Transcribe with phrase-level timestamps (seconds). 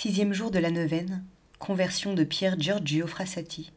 [0.00, 1.24] Sixième jour de la neuvaine,
[1.58, 3.72] conversion de Pierre Giorgio Frassati.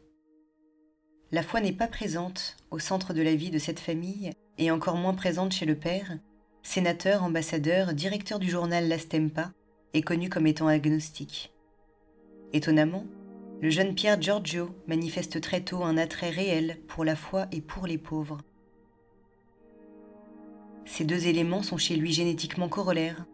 [1.32, 4.94] La foi n'est pas présente au centre de la vie de cette famille et encore
[4.94, 6.16] moins présente chez le père,
[6.62, 9.50] sénateur, ambassadeur, directeur du journal La Stempa
[9.94, 11.52] et connu comme étant agnostique.
[12.52, 13.04] Étonnamment,
[13.60, 17.88] le jeune Pierre Giorgio manifeste très tôt un attrait réel pour la foi et pour
[17.88, 18.38] les pauvres.
[20.84, 23.26] Ces deux éléments sont chez lui génétiquement corollaires.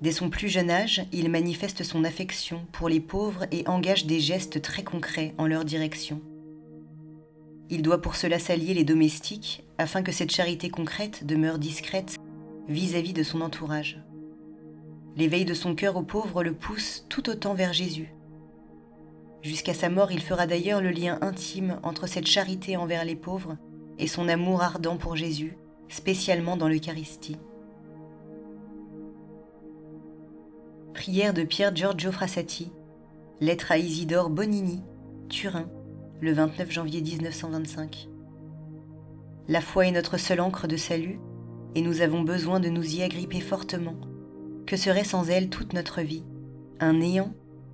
[0.00, 4.20] Dès son plus jeune âge, il manifeste son affection pour les pauvres et engage des
[4.20, 6.20] gestes très concrets en leur direction.
[7.68, 12.16] Il doit pour cela s'allier les domestiques afin que cette charité concrète demeure discrète
[12.68, 14.00] vis-à-vis de son entourage.
[15.16, 18.12] L'éveil de son cœur aux pauvres le pousse tout autant vers Jésus.
[19.42, 23.56] Jusqu'à sa mort, il fera d'ailleurs le lien intime entre cette charité envers les pauvres
[23.98, 25.56] et son amour ardent pour Jésus,
[25.88, 27.36] spécialement dans l'Eucharistie.
[30.98, 32.72] Prière de Pierre Giorgio Frassati,
[33.40, 34.82] lettre à Isidore Bonini,
[35.28, 35.68] Turin,
[36.20, 38.08] le 29 janvier 1925.
[39.46, 41.20] La foi est notre seule encre de salut,
[41.76, 43.94] et nous avons besoin de nous y agripper fortement.
[44.66, 46.24] Que serait sans elle toute notre vie?
[46.80, 47.32] Un néant?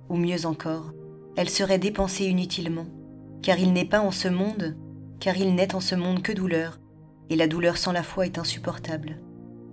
[0.09, 0.93] Ou mieux encore,
[1.35, 2.85] elle serait dépensée inutilement,
[3.41, 4.77] car il n'est pas en ce monde,
[5.19, 6.79] car il n'est en ce monde que douleur,
[7.31, 9.19] et la douleur sans la foi est insupportable.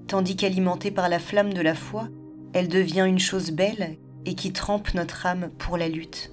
[0.07, 2.09] Tandis qu'alimentée par la flamme de la foi,
[2.53, 6.33] elle devient une chose belle et qui trempe notre âme pour la lutte.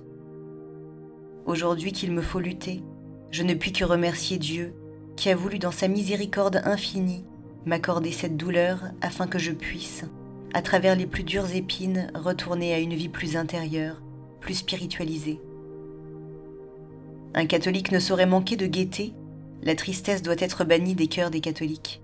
[1.46, 2.84] Aujourd'hui qu'il me faut lutter,
[3.32, 4.74] je ne puis que remercier Dieu,
[5.16, 7.26] qui a voulu dans sa miséricorde infinie
[7.66, 10.06] m'accorder cette douleur afin que je puisse,
[10.54, 14.02] à travers les plus dures épines, retourner à une vie plus intérieure,
[14.40, 15.40] plus spiritualisée.
[17.34, 19.14] Un catholique ne saurait manquer de gaieté,
[19.62, 22.02] la tristesse doit être bannie des cœurs des catholiques.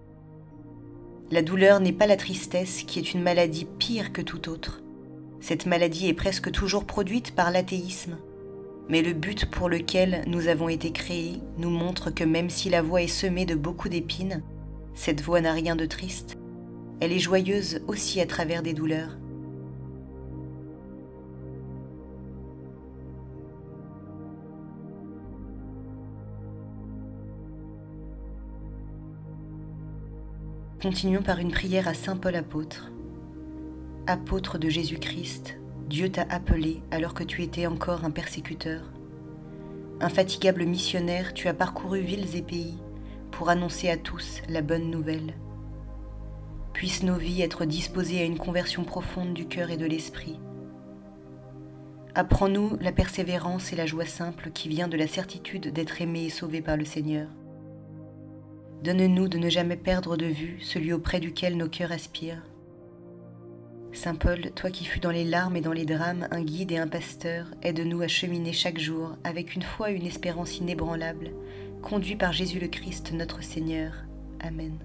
[1.32, 4.84] La douleur n'est pas la tristesse qui est une maladie pire que toute autre.
[5.40, 8.18] Cette maladie est presque toujours produite par l'athéisme,
[8.90, 12.84] mais le but pour lequel nous avons été créés nous montre que même si la
[12.84, 14.44] voie est semée de beaucoup d'épines,
[14.94, 16.38] cette voie n'a rien de triste,
[17.00, 19.18] elle est joyeuse aussi à travers des douleurs.
[30.86, 32.92] Continuons par une prière à Saint Paul apôtre.
[34.06, 35.58] Apôtre de Jésus-Christ,
[35.90, 38.94] Dieu t'a appelé alors que tu étais encore un persécuteur.
[40.00, 42.78] Infatigable missionnaire, tu as parcouru villes et pays
[43.32, 45.34] pour annoncer à tous la bonne nouvelle.
[46.74, 50.40] Puissent nos vies être disposées à une conversion profonde du cœur et de l'esprit.
[52.14, 56.30] Apprends-nous la persévérance et la joie simple qui vient de la certitude d'être aimé et
[56.30, 57.30] sauvé par le Seigneur.
[58.84, 62.44] Donne-nous de ne jamais perdre de vue celui auprès duquel nos cœurs aspirent
[63.96, 66.78] Saint Paul, toi qui fus dans les larmes et dans les drames un guide et
[66.78, 71.32] un pasteur, aide-nous à cheminer chaque jour avec une foi et une espérance inébranlables,
[71.82, 73.94] conduits par Jésus le Christ notre Seigneur.
[74.42, 74.78] Amen.